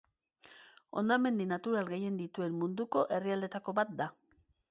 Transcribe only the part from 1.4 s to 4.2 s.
natural gehien dituen munduko herrialdeetako bat da.